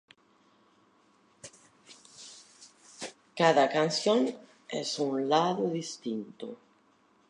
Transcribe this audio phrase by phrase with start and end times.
[3.37, 4.35] Cada canción
[4.67, 6.57] es un lado distinto.